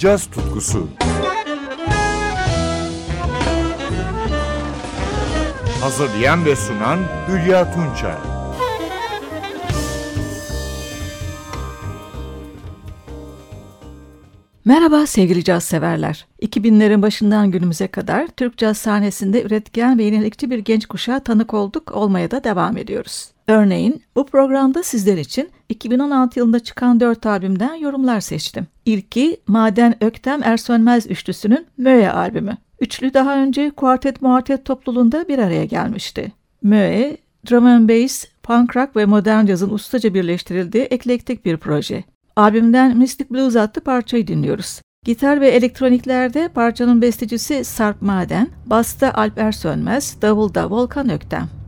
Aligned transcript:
caz 0.00 0.26
tutkusu. 0.30 0.86
Hazırlayan 5.80 6.44
ve 6.44 6.56
sunan 6.56 6.98
Hülya 7.28 7.74
Tunçay. 7.74 8.29
Merhaba 14.64 15.06
sevgili 15.06 15.44
caz 15.44 15.64
severler. 15.64 16.26
2000'lerin 16.42 17.02
başından 17.02 17.50
günümüze 17.50 17.88
kadar 17.88 18.26
Türk 18.26 18.56
caz 18.56 18.78
sahnesinde 18.78 19.42
üretken 19.42 19.98
ve 19.98 20.04
yenilikçi 20.04 20.50
bir 20.50 20.58
genç 20.58 20.86
kuşağa 20.86 21.20
tanık 21.20 21.54
olduk, 21.54 21.92
olmaya 21.96 22.30
da 22.30 22.44
devam 22.44 22.76
ediyoruz. 22.76 23.30
Örneğin 23.48 24.02
bu 24.16 24.26
programda 24.26 24.82
sizler 24.82 25.18
için 25.18 25.50
2016 25.68 26.38
yılında 26.38 26.60
çıkan 26.60 27.00
4 27.00 27.26
albümden 27.26 27.74
yorumlar 27.74 28.20
seçtim. 28.20 28.66
İlki 28.84 29.40
Maden 29.46 30.04
Öktem 30.04 30.42
Ersönmez 30.42 31.10
üçlüsünün 31.10 31.66
Möe 31.78 32.10
albümü. 32.10 32.56
Üçlü 32.80 33.14
daha 33.14 33.36
önce 33.36 33.70
Kuartet 33.70 34.22
Muartet 34.22 34.64
topluluğunda 34.64 35.28
bir 35.28 35.38
araya 35.38 35.64
gelmişti. 35.64 36.32
Möe, 36.62 37.16
drum 37.50 37.66
and 37.66 37.88
bass, 37.88 38.24
punk 38.42 38.76
rock 38.76 38.96
ve 38.96 39.04
modern 39.04 39.46
cazın 39.46 39.70
ustaca 39.70 40.14
birleştirildiği 40.14 40.84
eklektik 40.84 41.44
bir 41.44 41.56
proje. 41.56 42.04
Albümden 42.40 42.98
Mystic 42.98 43.30
Blues 43.30 43.56
adlı 43.56 43.80
parçayı 43.80 44.26
dinliyoruz. 44.26 44.80
Gitar 45.04 45.40
ve 45.40 45.48
elektroniklerde 45.48 46.48
parçanın 46.48 47.02
bestecisi 47.02 47.64
Sarp 47.64 48.02
Maden, 48.02 48.48
basta 48.66 49.14
Alper 49.14 49.52
Sönmez, 49.52 50.16
davulda 50.22 50.70
Volkan 50.70 51.10
Öktem. 51.10 51.59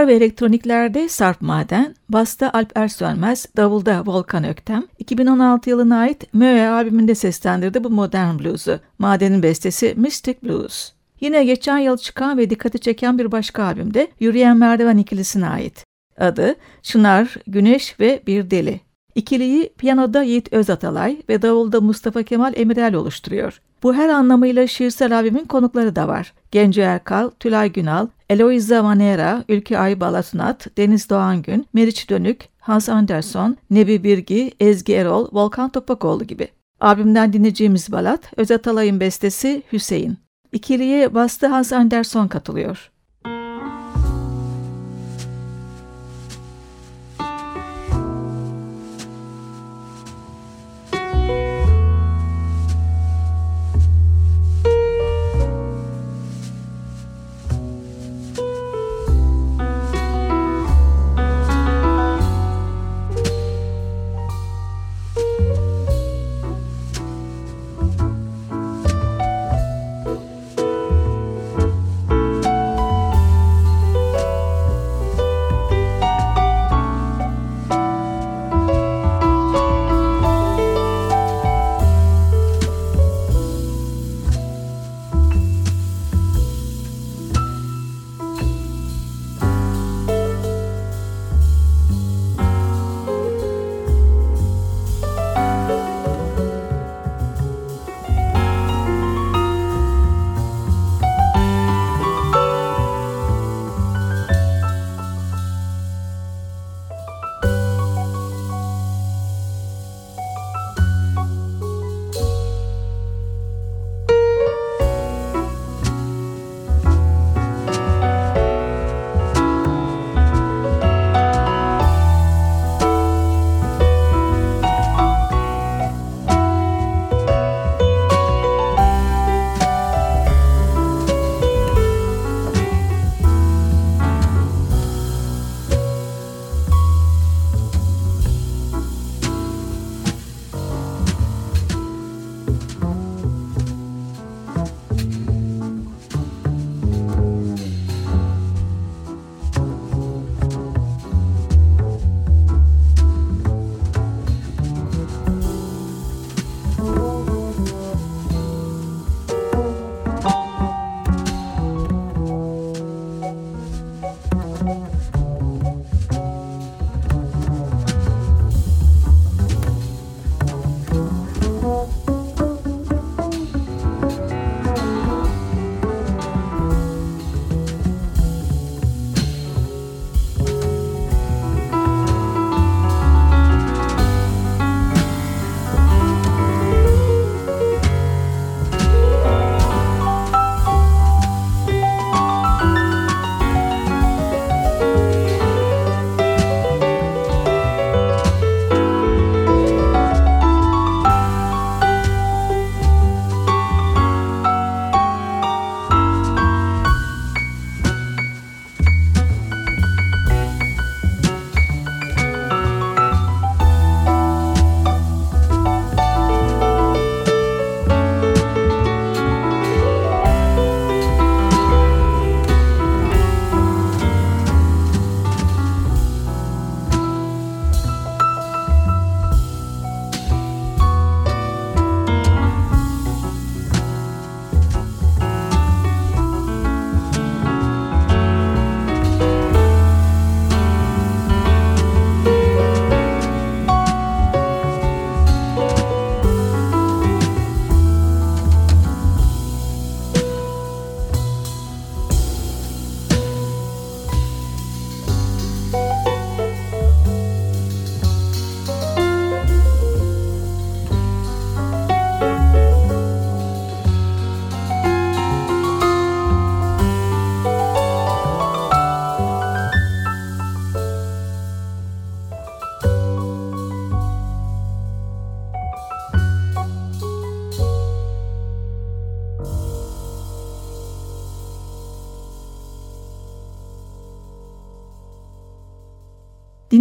Gitar 0.00 0.08
ve 0.08 0.16
elektroniklerde 0.16 1.08
Sarp 1.08 1.40
Maden, 1.40 1.94
basta 2.08 2.50
Alp 2.52 2.78
Ersönmez, 2.78 3.46
davulda 3.56 4.02
Volkan 4.06 4.44
Öktem, 4.44 4.84
2016 4.98 5.70
yılına 5.70 5.98
ait 5.98 6.34
Möe 6.34 6.68
albümünde 6.68 7.14
seslendirdi 7.14 7.84
bu 7.84 7.90
modern 7.90 8.38
blues'u. 8.38 8.80
Maden'in 8.98 9.42
bestesi 9.42 9.94
Mystic 9.96 10.34
Blues. 10.42 10.92
Yine 11.20 11.44
geçen 11.44 11.78
yıl 11.78 11.96
çıkan 11.96 12.38
ve 12.38 12.50
dikkati 12.50 12.78
çeken 12.78 13.18
bir 13.18 13.32
başka 13.32 13.64
albümde 13.64 14.08
Yürüyen 14.20 14.56
Merdiven 14.56 14.96
ikilisine 14.96 15.46
ait. 15.46 15.84
Adı 16.18 16.54
Çınar, 16.82 17.34
Güneş 17.46 18.00
ve 18.00 18.22
Bir 18.26 18.50
Deli. 18.50 18.80
İkiliyi 19.14 19.72
piyanoda 19.78 20.22
Yiğit 20.22 20.52
Özatalay 20.52 21.22
ve 21.28 21.42
davulda 21.42 21.80
Mustafa 21.80 22.22
Kemal 22.22 22.52
Emirel 22.56 22.94
oluşturuyor. 22.94 23.60
Bu 23.82 23.94
her 23.94 24.08
anlamıyla 24.08 24.66
şiirsel 24.66 25.16
albümün 25.16 25.44
konukları 25.44 25.96
da 25.96 26.08
var. 26.08 26.32
Genco 26.50 26.80
Erkal, 26.80 27.30
Tülay 27.30 27.72
Günal, 27.72 28.06
Eloisa 28.30 28.82
Manera, 28.82 29.44
Ülke 29.48 29.78
Ay 29.78 30.00
Balatunat, 30.00 30.76
Deniz 30.76 31.10
Doğangün, 31.10 31.66
Meriç 31.72 32.10
Dönük, 32.10 32.48
Hans 32.58 32.88
Anderson, 32.88 33.56
Nebi 33.70 34.04
Birgi, 34.04 34.52
Ezgi 34.60 34.92
Erol, 34.94 35.28
Volkan 35.32 35.70
Topakoğlu 35.70 36.24
gibi. 36.24 36.48
Albümden 36.80 37.32
dinleyeceğimiz 37.32 37.92
balat 37.92 38.20
Özatalay'ın 38.36 39.00
bestesi 39.00 39.62
Hüseyin. 39.72 40.18
İkiliye 40.52 41.14
bastı 41.14 41.46
Hans 41.46 41.72
Anderson 41.72 42.28
katılıyor. 42.28 42.90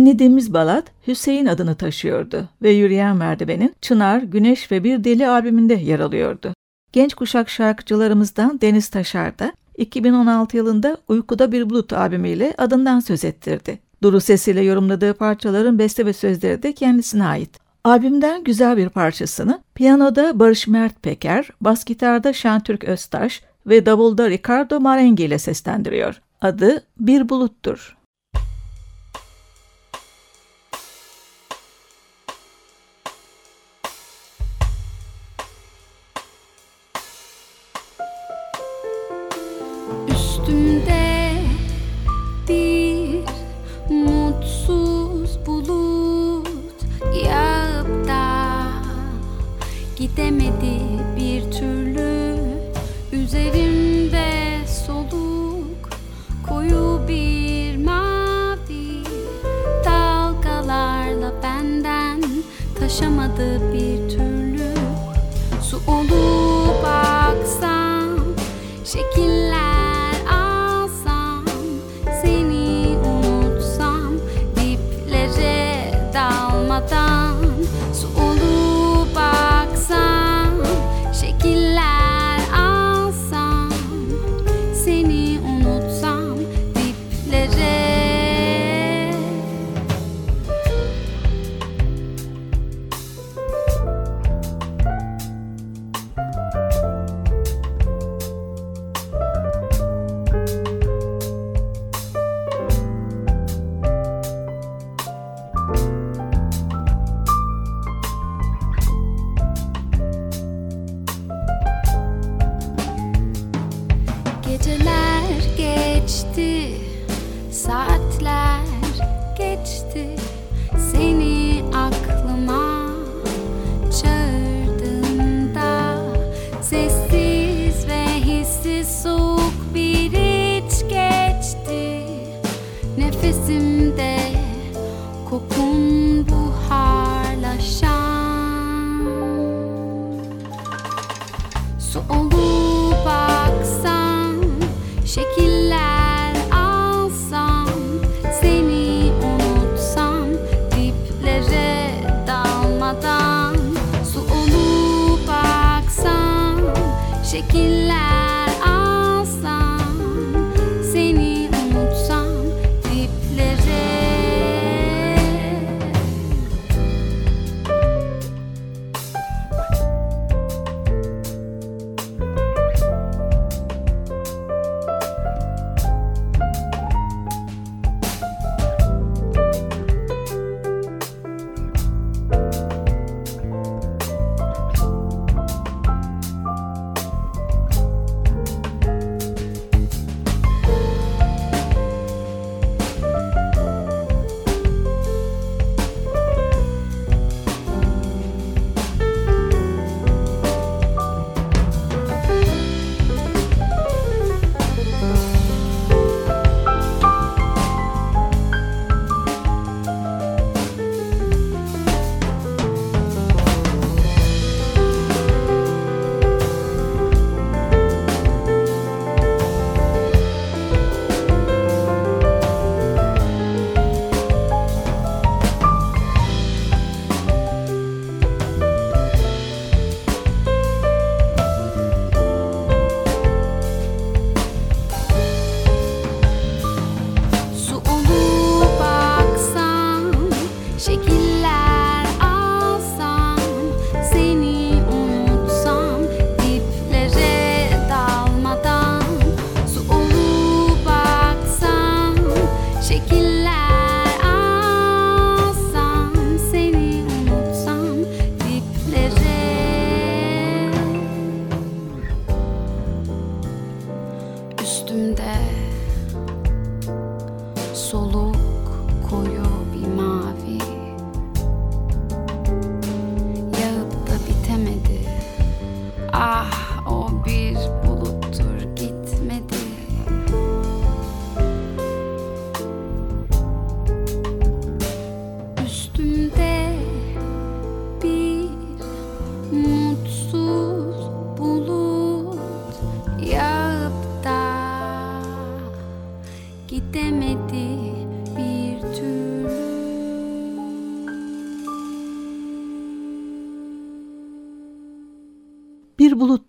Dinlediğimiz 0.10 0.54
balat 0.54 0.84
Hüseyin 1.08 1.46
adını 1.46 1.76
taşıyordu 1.76 2.50
ve 2.62 2.72
Yürüyen 2.72 3.16
Merdiven'in 3.16 3.76
Çınar, 3.82 4.22
Güneş 4.22 4.72
ve 4.72 4.84
Bir 4.84 5.04
Deli 5.04 5.28
albümünde 5.28 5.74
yer 5.74 6.00
alıyordu. 6.00 6.54
Genç 6.94 7.14
kuşak 7.14 7.50
şarkıcılarımızdan 7.50 8.62
Deniz 8.62 8.90
Taşar 8.90 9.40
da 9.40 9.54
2016 9.78 10.58
yılında 10.58 10.98
Uykuda 11.08 11.52
Bir 11.52 11.70
Bulut 11.70 11.94
albümüyle 11.94 12.54
adından 12.58 13.00
söz 13.00 13.26
ettirdi. 13.26 13.80
Duru 14.04 14.22
sesiyle 14.22 14.62
yorumladığı 14.62 15.14
parçaların 15.14 15.80
beste 15.80 16.06
ve 16.06 16.14
sözleri 16.14 16.64
de 16.64 16.74
kendisine 16.74 17.26
ait. 17.26 17.60
Albümden 17.84 18.44
güzel 18.44 18.78
bir 18.78 18.90
parçasını 18.90 19.62
piyanoda 19.76 20.40
Barış 20.40 20.68
Mert 20.68 21.04
Peker, 21.04 21.50
bas 21.62 21.86
gitarda 21.86 22.34
Şentürk 22.34 22.84
Öztaş 22.84 23.42
ve 23.68 23.86
davulda 23.86 24.30
Ricardo 24.30 24.80
Marengi 24.80 25.24
ile 25.24 25.40
seslendiriyor. 25.40 26.22
Adı 26.42 26.84
Bir 27.00 27.30
Buluttur. 27.30 27.99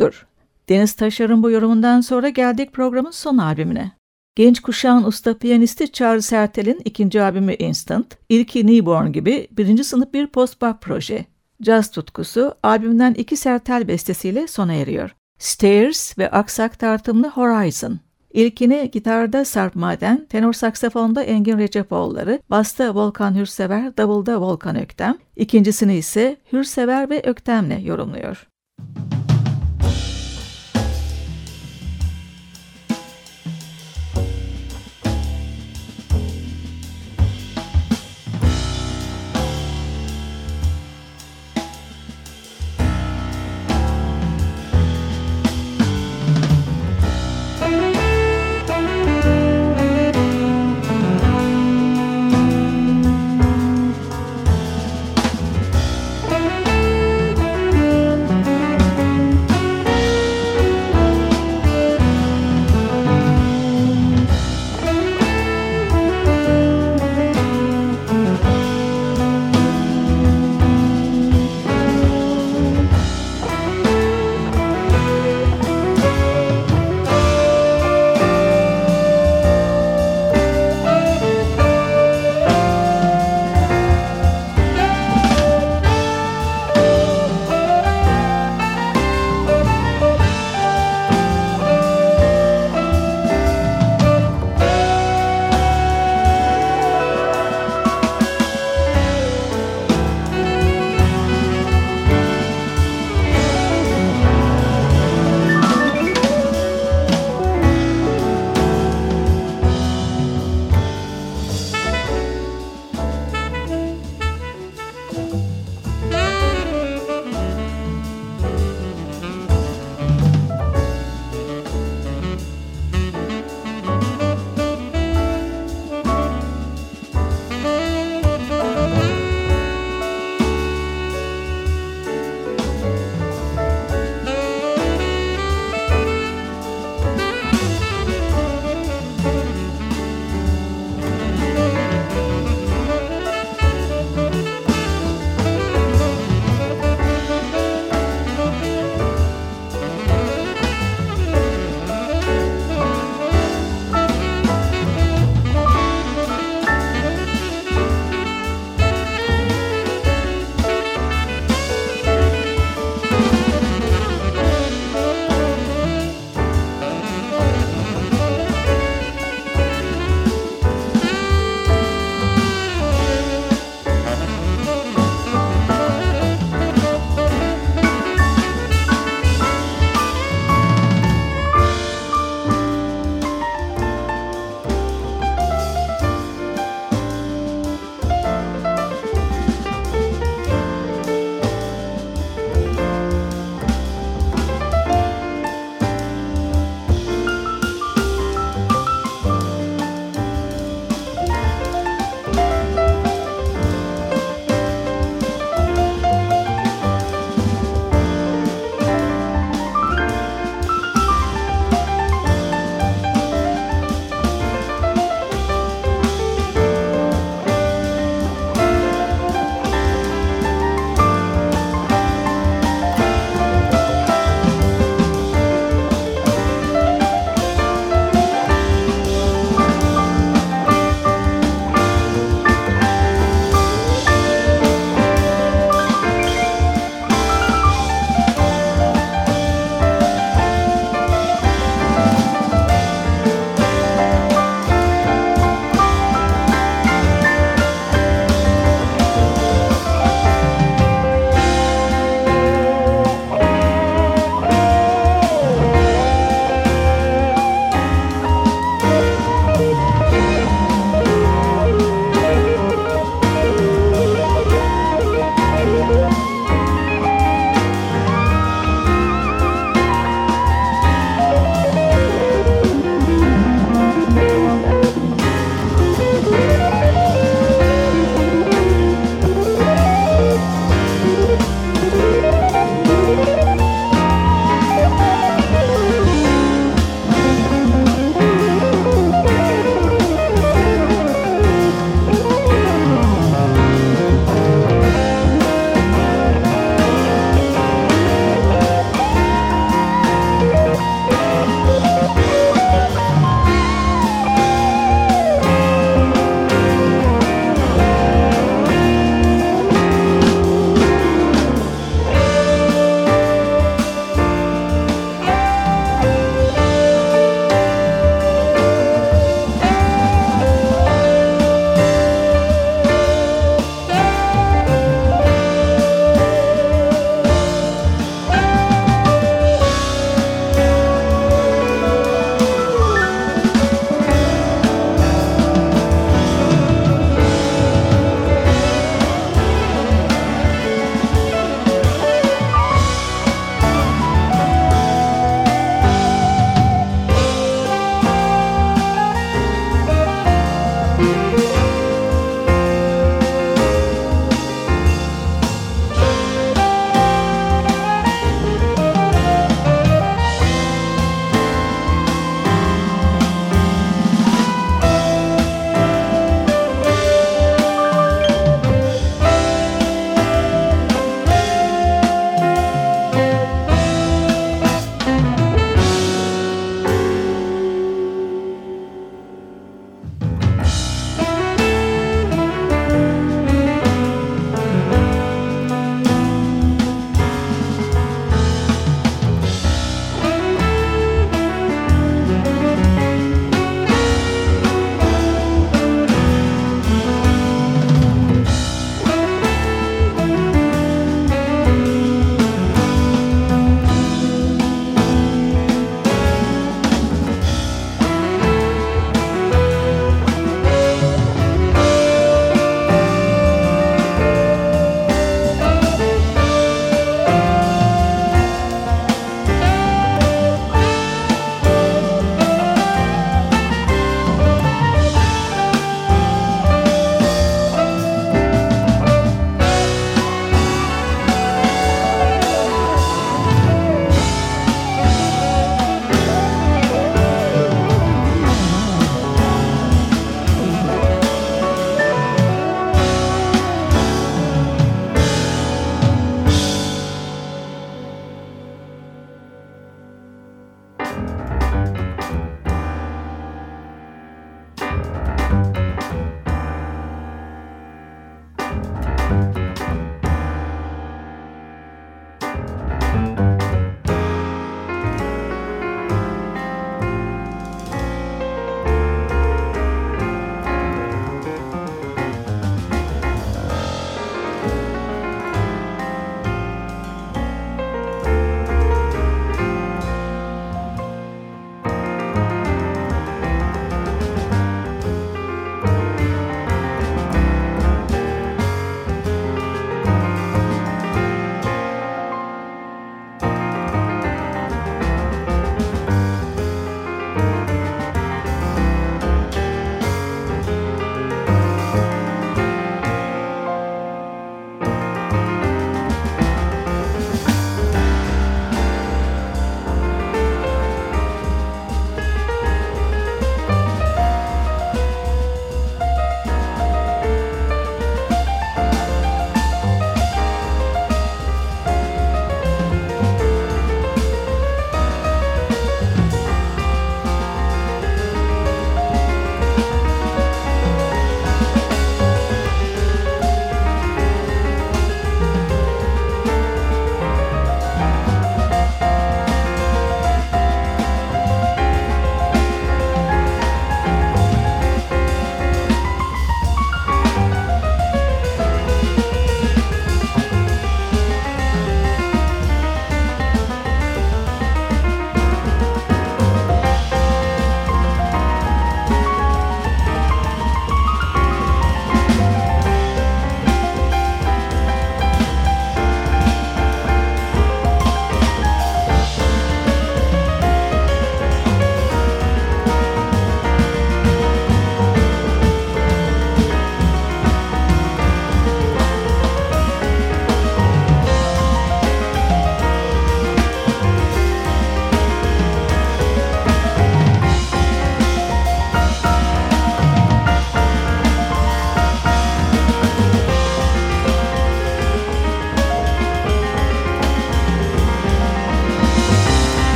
Buluttur. 0.00 0.26
Deniz 0.68 0.92
Taşar'ın 0.92 1.42
bu 1.42 1.50
yorumundan 1.50 2.00
sonra 2.00 2.28
geldik 2.28 2.72
programın 2.72 3.10
son 3.10 3.38
albümüne. 3.38 3.92
Genç 4.36 4.60
kuşağın 4.60 5.04
usta 5.04 5.38
piyanisti 5.38 5.92
Charles 5.92 6.26
Sertel'in 6.26 6.80
ikinci 6.84 7.22
albümü 7.22 7.54
Instant, 7.54 8.18
ilki 8.28 8.66
Newborn 8.66 9.12
gibi 9.12 9.48
birinci 9.50 9.84
sınıf 9.84 10.12
bir 10.12 10.26
post-bop 10.26 10.80
proje. 10.80 11.24
Caz 11.62 11.90
tutkusu 11.90 12.54
albümden 12.62 13.14
iki 13.14 13.36
Sertel 13.36 13.88
bestesiyle 13.88 14.46
sona 14.46 14.74
eriyor. 14.74 15.14
Stairs 15.38 16.18
ve 16.18 16.30
aksak 16.30 16.78
tartımlı 16.78 17.28
Horizon. 17.28 17.98
İlkini 18.30 18.90
gitarda 18.92 19.44
Sarp 19.44 19.74
Maden, 19.74 20.26
tenor 20.26 20.52
saksafonda 20.52 21.22
Engin 21.22 21.58
Recepoğulları, 21.58 22.40
basta 22.50 22.94
Volkan 22.94 23.34
Hürsever, 23.34 23.96
davulda 23.96 24.40
Volkan 24.40 24.80
Öktem, 24.80 25.18
ikincisini 25.36 25.96
ise 25.96 26.36
Hürsever 26.52 27.10
ve 27.10 27.22
Öktem'le 27.24 27.84
yorumluyor. 27.84 28.46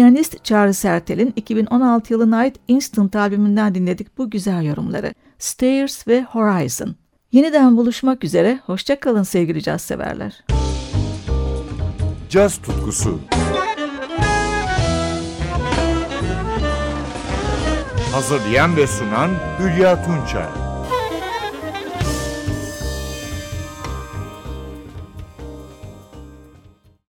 Piyanist 0.00 0.44
Çağrı 0.44 0.74
Sertel'in 0.74 1.32
2016 1.36 2.12
yılına 2.12 2.36
ait 2.36 2.56
Instant 2.68 3.16
albümünden 3.16 3.74
dinledik 3.74 4.18
bu 4.18 4.30
güzel 4.30 4.62
yorumları. 4.62 5.14
Stairs 5.38 6.08
ve 6.08 6.22
Horizon. 6.22 6.94
Yeniden 7.32 7.76
buluşmak 7.76 8.24
üzere, 8.24 8.60
hoşçakalın 8.66 9.22
sevgili 9.22 9.62
caz 9.62 9.82
severler. 9.82 10.44
Caz 12.30 12.58
tutkusu 12.58 13.20
Hazırlayan 18.12 18.76
ve 18.76 18.86
sunan 18.86 19.30
Hülya 19.58 20.04
Tunçay 20.04 20.59